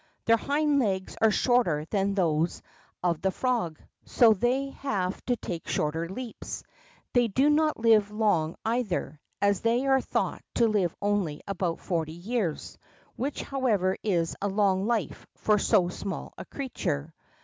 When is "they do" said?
7.13-7.51